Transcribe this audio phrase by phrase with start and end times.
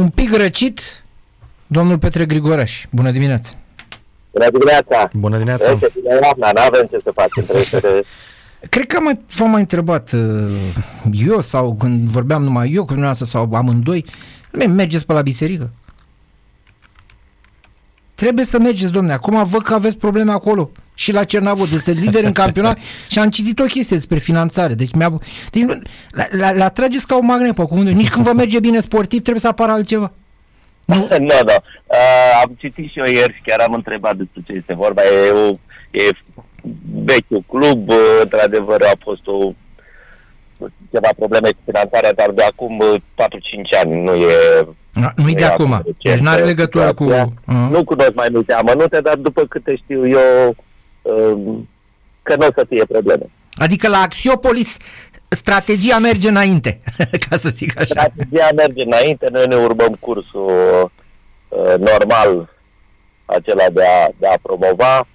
[0.00, 1.04] un pic răcit,
[1.66, 2.86] domnul Petre Grigoraș.
[2.90, 3.54] Bună dimineața!
[4.30, 5.10] Bună dimineața!
[5.12, 5.64] Bună dimineața!
[5.74, 8.04] Trece bine iarna, n-avem ce să facem, trebuie să...
[8.68, 10.72] Cred că mai, v-am mai întrebat uh,
[11.12, 14.04] eu sau când vorbeam numai eu cu dumneavoastră sau amândoi,
[14.68, 15.70] mergeți pe la biserică?
[18.14, 19.12] Trebuie să mergeți, domne.
[19.12, 20.70] Acum văd că aveți probleme acolo.
[20.94, 21.72] Și la Cernavod.
[21.72, 22.78] Este lider în campionat
[23.10, 24.74] și am citit o chestie despre finanțare.
[24.74, 25.18] Deci, mi-a,
[25.50, 25.80] deci nu,
[26.10, 27.94] la, la, la trageți ca o magnet pe cuvântul.
[27.94, 30.12] Nici când vă merge bine sportiv, trebuie să apară altceva.
[30.84, 31.16] Nu, nu.
[31.18, 31.54] nu.
[31.86, 35.02] Uh, am citit și eu ieri și chiar am întrebat despre ce este vorba.
[35.02, 35.50] E, o,
[35.90, 36.08] e
[37.04, 39.52] vechiul club, uh, într-adevăr a fost o
[40.92, 44.66] ceva probleme cu finanțarea, dar de acum 4-5 uh, ani nu e...
[45.16, 47.12] Nu e de acum, deci nu are legătură cu...
[47.12, 47.68] Uh-huh.
[47.70, 50.54] Nu cunosc mai multe amănunte, dar după câte știu eu, um,
[52.22, 53.30] că nu o să fie probleme.
[53.54, 54.76] Adică la Axiopolis
[55.28, 56.80] strategia merge înainte,
[57.28, 57.86] ca să zic așa.
[57.86, 60.50] Strategia merge înainte, noi ne urmăm cursul
[61.48, 62.52] uh, normal
[63.24, 65.06] acela de a, de a promova.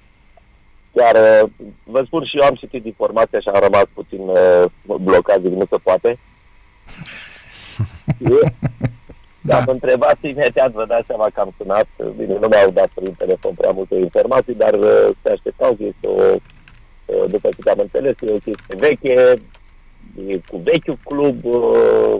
[0.93, 1.49] Chiar uh,
[1.83, 4.63] vă spun și eu am citit informația și am rămas puțin uh,
[5.01, 6.19] blocat, zic, nu se poate.
[9.49, 9.57] da.
[9.57, 13.53] Am întrebat imediat, vă dați seama că am sunat, bine, nu mi-au dat prin telefon
[13.53, 16.21] prea multe informații, dar uh, se așteptau că este o,
[17.05, 19.17] uh, după cât am înțeles, e o chestie veche,
[20.27, 22.17] e cu vechiul club, uh,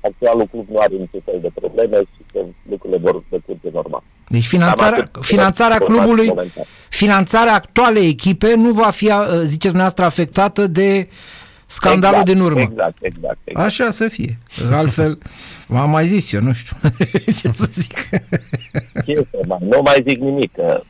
[0.00, 4.02] actualul club nu are niciun fel de probleme și că lucrurile vor decurge normal.
[4.28, 6.64] Deci finanțarea, finanțarea clubului, momentan.
[6.88, 11.08] finanțarea actualei echipe nu va fi, uh, ziceți dumneavoastră, afectată de
[11.70, 12.60] scandalul exact, din urmă.
[12.60, 13.66] Exact, exact, exact.
[13.66, 14.38] Așa să fie.
[14.72, 15.18] Altfel,
[15.66, 16.76] v-am mai zis eu, nu știu
[17.38, 18.08] ce să zic.
[19.04, 20.82] Ce să mai, nu mai zic nimic, că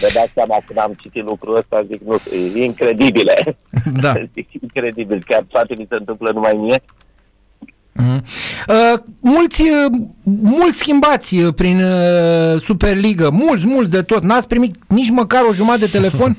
[0.00, 2.20] Vă dați seama când am citit lucrul ăsta, zic, nu,
[2.56, 3.34] e incredibile.
[4.00, 4.12] Da.
[4.34, 6.82] zic, incredibil, chiar toate mi se întâmplă numai mie.
[7.98, 8.20] Uh-huh.
[8.68, 14.22] Uh, mulți, uh, mulți schimbați uh, prin uh, Superliga, mulți, mulți de tot.
[14.22, 16.36] N-ați primit nici măcar o jumătate de telefon?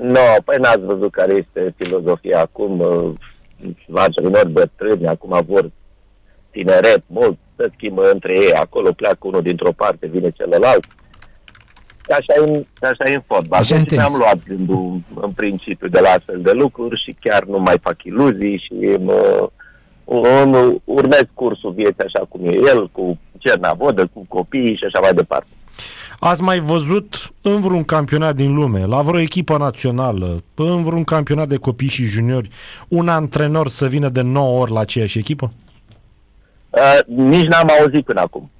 [0.00, 2.80] Nu, no, păi n-ați văzut care este filozofia acum.
[2.80, 3.12] Uh,
[3.94, 5.70] antrenori bătrâni, acum vor
[6.50, 8.52] tineret, mult, se schimbă între ei.
[8.52, 10.84] Acolo pleacă unul dintr-o parte, vine celălalt.
[12.08, 13.60] Așa e, așa e în fotbal.
[13.60, 17.58] Așa deci mi-am luat gândul în principiu de la astfel de lucruri și chiar nu
[17.58, 19.50] mai fac iluzii și mă,
[20.84, 25.48] urmez cursul vieții așa cum e el, cu Cernavodă, cu copiii și așa mai departe.
[26.18, 31.48] Ați mai văzut în vreun campionat din lume, la vreo echipă națională, în vreun campionat
[31.48, 32.48] de copii și juniori,
[32.88, 35.52] un antrenor să vină de 9 ori la aceeași echipă?
[36.70, 38.50] Uh, nici n-am auzit până acum.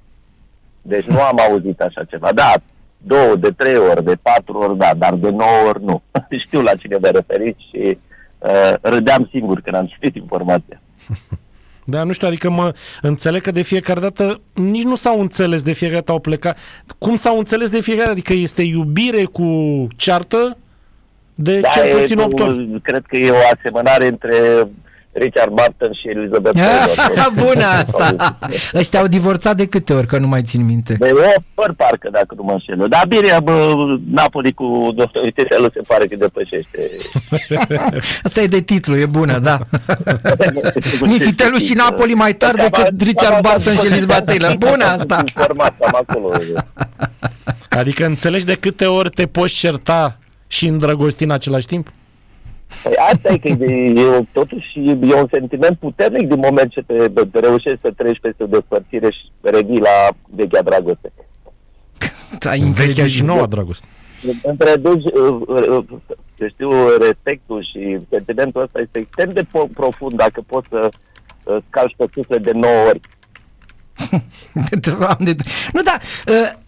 [0.81, 2.29] Deci nu am auzit așa ceva.
[2.33, 2.53] Da,
[2.97, 6.01] două, de trei ori, de patru ori, da, dar de nouă ori nu.
[6.45, 7.97] Știu la cine vă referiți și
[8.37, 10.81] uh, râdeam singur când am citit informația.
[11.89, 15.73] Da, nu știu, adică mă înțeleg că de fiecare dată nici nu s-au înțeles de
[15.73, 16.57] fiecare dată au plecat.
[16.97, 18.11] Cum s-au înțeles de fiecare dată?
[18.19, 19.47] Adică este iubire cu
[19.95, 20.57] ceartă
[21.35, 22.79] de da, cel puțin 8 ori.
[22.83, 24.67] Cred că e o asemănare între
[25.17, 27.31] Richard Martin și Elizabeth Taylor.
[27.45, 28.37] Bună asta!
[28.73, 30.93] Ăștia au divorțat de câte ori, că nu mai țin minte?
[30.99, 32.87] De o păr parcă, dacă nu mă înșel.
[32.89, 33.73] Dar bine, bă,
[34.11, 36.79] Napoli cu Viteselul se pare că depășește.
[38.23, 39.59] Asta e de titlu, e bună, da.
[41.05, 44.55] Nititelul și Napoli mai tare decât Richard Barton și Elizabeth Taylor.
[44.57, 45.23] Bună asta!
[47.69, 50.17] Adică înțelegi de câte ori te poți certa
[50.47, 51.87] și îndrăgosti în același timp?
[52.83, 57.07] Păi asta e că e, e, totuși e un sentiment puternic din moment ce te,
[57.31, 61.11] te reușești să treci peste o despărțire și revii la vechea dragoste.
[62.39, 63.87] Da, vechea și noua dragoste.
[64.43, 65.03] Între deci,
[66.49, 66.69] știu,
[66.99, 70.89] respectul și sentimentul ăsta este extrem de profund dacă poți să
[71.69, 72.99] calci pe suflet de 9 ori.
[75.73, 75.97] nu, da,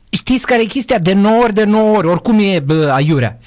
[0.10, 1.00] știți care e chestia?
[1.00, 3.38] De 9 ori, de 9 ori, oricum e bă, aiurea.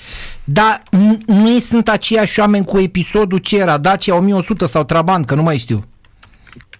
[0.44, 0.82] Dar
[1.26, 5.58] nu sunt aceiași oameni cu episodul ce era, Dacia 1100 sau Trabant, că nu mai
[5.58, 5.84] știu.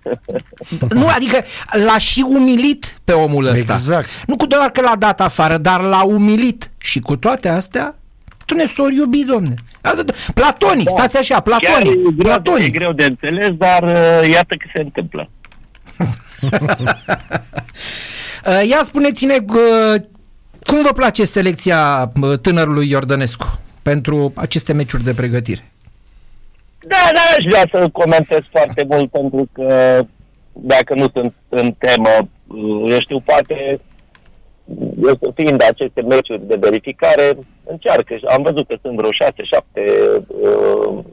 [1.01, 1.45] nu, adică
[1.87, 3.75] l-a și umilit pe omul ăsta.
[3.75, 4.09] Exact.
[4.27, 6.71] Nu cu doar că l-a dat afară, dar l-a umilit.
[6.79, 7.95] Și cu toate astea,
[8.47, 9.55] tu ne s-ori iubi, domne.
[10.35, 10.93] Platonic, da.
[10.93, 11.91] stați așa, platonic.
[11.91, 12.67] e, greu, platonic.
[12.67, 15.29] e greu de înțeles, dar uh, iată că se întâmplă.
[18.47, 20.03] Uh, ia spuneți-ne uh,
[20.65, 25.73] cum vă place selecția uh, tânărului Iordănescu pentru aceste meciuri de pregătire?
[26.79, 30.01] Da, da, aș vrea să comentez foarte mult pentru că
[30.53, 32.29] dacă nu sunt în temă,
[32.87, 33.81] eu știu, poate
[35.03, 38.19] eu fiind aceste meciuri de verificare, încearcă.
[38.29, 39.13] Am văzut că sunt vreo 6-7
[40.27, 41.05] uh,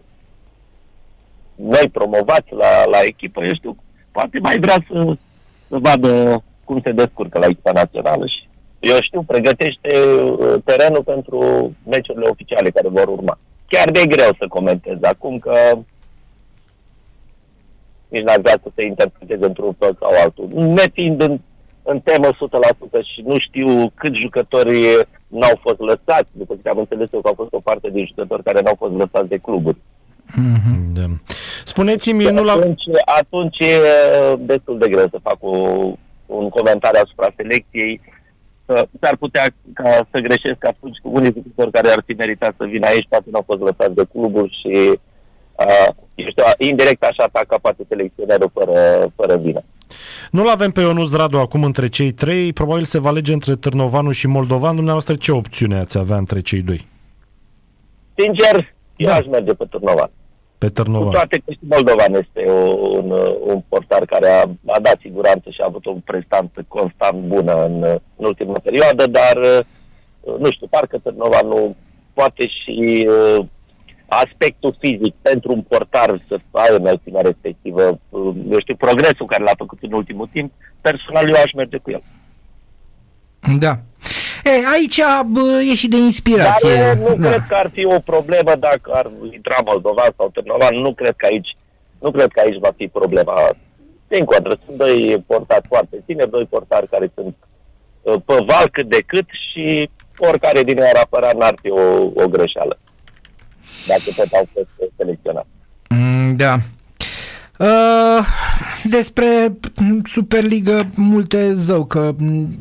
[1.56, 3.78] noi promovați la, la echipă, eu știu,
[4.12, 5.18] poate mai vrea să
[5.70, 8.42] să vadă cum se descurcă la echipa națională și
[8.80, 11.40] eu știu, pregătește uh, terenul pentru
[11.94, 13.40] meciurile oficiale care vor urma.
[13.68, 15.56] Chiar de greu să comentez acum că
[18.08, 20.48] nici n-ar vrea să se interpreteze într-un fel sau altul.
[20.80, 21.40] Nefiind în,
[21.84, 22.38] în temă 100%
[23.14, 24.80] și nu știu câți jucători
[25.28, 28.44] n-au fost lăsați, după ce am înțeles eu că au fost o parte din jucători
[28.44, 29.78] care n-au fost lăsați de cluburi.
[30.32, 30.80] Mm-hmm.
[30.94, 31.08] Da.
[31.64, 32.52] Spuneți-mi, nu la...
[32.52, 32.84] Atunci,
[33.20, 33.76] atunci e
[34.40, 35.58] destul de greu să fac o,
[36.38, 38.02] un comentariu asupra selecției.
[39.02, 42.86] S-ar putea ca să greșesc atunci cu unii jucători care ar fi meritat să vină
[42.88, 45.00] aici, poate nu au fost lăsați de cluburi și
[45.66, 48.76] uh, știu, indirect așa atacă poate selecționerul fără,
[49.16, 49.62] fără vină.
[50.32, 54.12] Nu-l avem pe Ionus Radu acum între cei trei, probabil se va alege între Târnovanu
[54.12, 54.76] și Moldovan.
[54.76, 56.88] Dumneavoastră ce opțiune ați avea între cei doi?
[58.18, 58.64] Sincer, da.
[58.96, 60.10] eu aș merge pe Târnovan.
[60.60, 61.08] Pe Târnovan.
[61.08, 62.52] Cu toate că și Moldovan este
[62.98, 63.12] un,
[63.46, 64.44] un portar care a,
[64.76, 67.84] a dat siguranță și a avut o prestanță constant bună în,
[68.16, 69.66] în ultima perioadă, dar
[70.40, 71.76] nu știu, parcă Târnovan nu
[72.14, 73.46] poate și uh,
[74.08, 79.58] aspectul fizic pentru un portar să ai înălțimea respectivă, uh, eu știu, progresul care l-a
[79.58, 80.52] făcut în ultimul timp,
[80.82, 82.04] personal eu aș merge cu el.
[83.60, 83.80] Da.
[84.44, 86.76] E, aici bă, e și de inspirație.
[86.76, 87.28] Dar nu da.
[87.28, 91.26] cred că ar fi o problemă dacă ar intra Moldovan sau Târnovan, nu cred că
[91.26, 91.58] aici
[92.00, 93.34] nu cred că aici va fi problema.
[94.08, 97.36] Din contră, sunt doi portari foarte bine, doi portari care sunt
[98.02, 101.82] uh, pe val cât de cât și oricare din ei ar apăra n-ar fi o,
[102.24, 102.80] o greșeală
[103.88, 105.48] dacă tot au fost selecționați.
[105.90, 106.58] Mm, da.
[107.60, 108.26] Uh,
[108.84, 109.26] despre
[110.04, 112.12] Superliga multe zău, că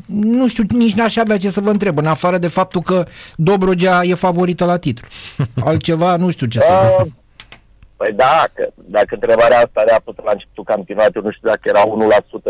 [0.07, 3.05] nu știu, nici n-aș avea ce să vă întreb, în afară de faptul că
[3.35, 5.07] Dobrogea e favorită la titlu.
[5.69, 7.05] Altceva nu știu ce să uh,
[7.95, 11.83] Păi da, că, dacă întrebarea asta era pus la începutul campionatului, nu știu dacă era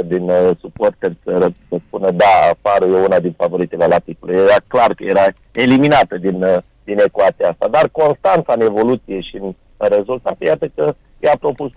[0.04, 4.34] 1% din uh, suporteri să, să spună da, Farul e una din favoritele la titlu.
[4.34, 9.36] Era clar că era eliminată din, uh, din ecuația asta, dar constanța în evoluție și
[9.36, 11.72] în rezultat, iată că i-a propus,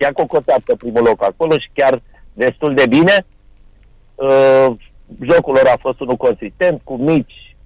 [0.00, 2.02] i-a cocotat pe primul loc acolo și chiar
[2.32, 3.26] destul de bine.
[4.14, 4.66] Uh,
[5.20, 7.56] jocul lor a fost unul consistent, cu mici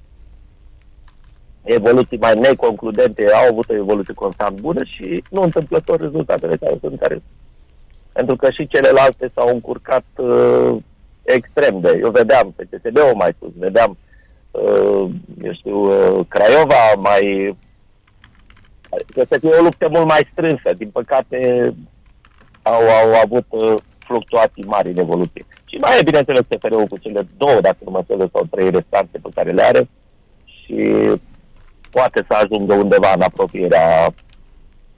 [1.62, 7.00] evoluții mai neconcludente, au avut o evoluție constant bună și nu întâmplător rezultatele care sunt
[7.00, 7.22] care
[8.12, 10.76] pentru că și celelalte s-au încurcat uh,
[11.22, 11.98] extrem de.
[12.02, 13.96] Eu vedeam pe CSB-ul mai sus, vedeam
[14.50, 15.10] uh,
[15.42, 17.56] eu știu, uh, Craiova mai
[19.14, 20.72] să fie o luptă mult mai strânsă.
[20.76, 21.38] Din păcate
[22.64, 25.44] au, au avut uh, fluctuații mari în evoluție.
[25.64, 29.18] Și mai e, bineînțeles, TFR-ul cu cele două, dacă nu mă înțeles, sau trei restante
[29.22, 29.88] pe care le are
[30.44, 30.76] și
[31.90, 34.14] poate să ajungă undeva în apropierea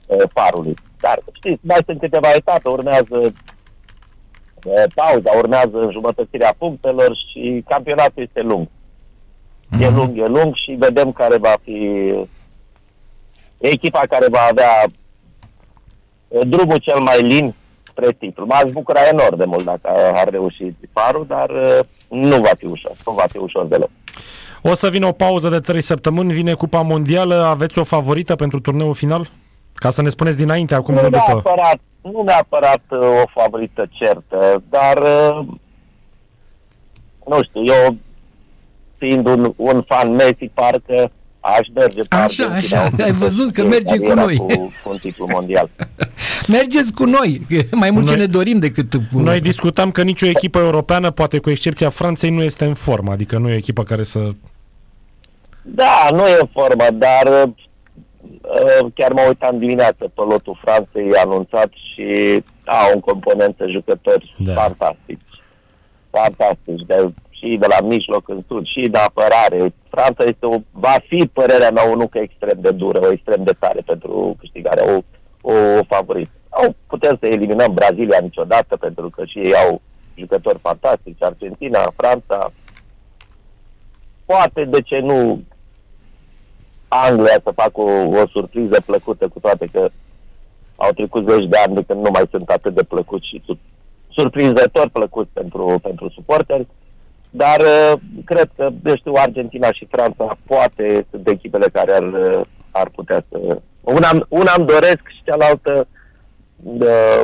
[0.07, 0.75] uh, parului.
[0.99, 8.41] Dar, știți, mai sunt câteva etape, urmează uh, pauza, urmează înjumătățirea punctelor și campionatul este
[8.41, 8.67] lung.
[8.67, 9.81] Mm-hmm.
[9.81, 9.95] E mhm.
[9.95, 11.79] lung, e lung și vedem care va fi
[13.57, 14.93] echipa care va avea uh,
[16.27, 17.53] drumul cel mai lin
[17.83, 18.45] spre titlu.
[18.45, 21.79] M-aș bucura enorm de mult dacă ar reuși Tiparul, dar uh,
[22.09, 22.91] nu va fi ușor.
[23.05, 23.89] Nu va fi ușor deloc.
[24.61, 28.59] O să vină o pauză de 3 săptămâni, vine Cupa Mondială, aveți o favorită pentru
[28.59, 29.29] turneul final?
[29.73, 31.23] Ca să ne spuneți dinainte, acum nu, nu după.
[31.27, 35.03] Neapărat, nu neapărat uh, o favorită certă, dar
[37.25, 37.95] nu știu, eu
[38.97, 41.11] fiind un, un fan Messi, parcă
[41.55, 44.35] aș merge pe Așa, așa, ai văzut că merge cu noi.
[44.35, 45.69] Cu, cu un titlu mondial.
[46.47, 48.93] Mergeți cu noi, mai mult noi, ce ne dorim decât...
[49.11, 53.37] Noi discutam că nicio echipă europeană, poate cu excepția Franței, nu este în formă, adică
[53.37, 54.19] nu e o echipă care să...
[55.61, 61.69] Da, nu e în formă, dar uh, chiar mă uitam dimineață pe lotul Franței anunțat
[61.93, 64.53] și au în componență jucători da.
[64.53, 65.21] fantastici.
[66.09, 69.73] Fantastici, de și de la mijloc în sud, și de apărare.
[69.97, 73.55] Franța este o, va fi, părerea mea, o nucă extrem de dură, o extrem de
[73.59, 74.97] tare pentru câștigarea, o,
[75.41, 76.29] o, o favorit.
[76.49, 79.81] Au, putem să eliminăm Brazilia niciodată, pentru că și ei au
[80.15, 82.51] jucători fantastici, Argentina, Franța.
[84.25, 85.43] Poate, de ce nu,
[86.87, 89.89] Anglia să facă o, o surpriză plăcută, cu toate că
[90.75, 93.43] au trecut zeci de ani de când nu mai sunt atât de plăcuți și
[94.09, 96.67] surprinzător plăcut pentru, pentru suporteri.
[97.29, 102.41] Dar uh, cred că, eu știu, Argentina și Franța poate sunt echipele care ar, uh,
[102.71, 103.61] ar putea să...
[103.81, 105.87] Una, una îmi doresc și cealaltă
[106.63, 107.21] uh,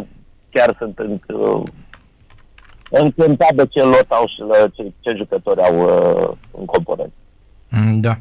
[0.49, 1.19] chiar sunt în,
[2.89, 4.43] încântat de ce lot au și
[4.75, 5.79] ce, ce jucători au
[6.57, 7.11] în component.
[7.69, 8.17] Mm, da.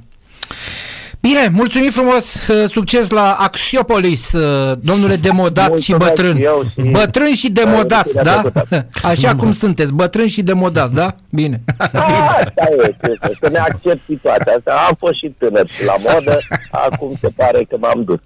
[1.22, 6.42] Bine, mulțumim frumos, uh, succes la Axiopolis, uh, domnule demodat și Mulțumesc bătrân.
[6.42, 8.42] eu și- Bătrân și demodat, Uh, da?
[8.68, 11.14] bine Așa cum sunteți, bătrân și demodat, da?
[11.30, 11.62] Bine.
[11.76, 12.06] Asta
[12.88, 14.84] este, să ne accept situația asta.
[14.88, 16.38] Am fost și tânăr și la modă,
[16.70, 18.18] acum se pare că m-am dus.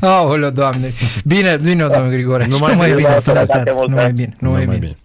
[0.00, 0.92] Aoleu, doamne.
[1.24, 2.46] Bine, bine, domnule Grigore.
[2.46, 3.70] Numai Numai bine, bine, sănătate sănătate.
[3.74, 3.90] multă.
[3.90, 4.96] Numai bine, numai Numai bine.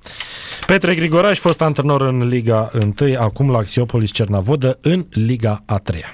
[0.67, 2.71] Petre Grigoraș, fost antrenor în Liga
[3.01, 6.09] 1, acum la Axiopolis Cernavodă în Liga a 3 -a.